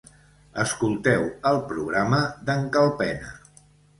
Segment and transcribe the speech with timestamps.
[0.61, 3.31] Escolteu el programa d'en Calpena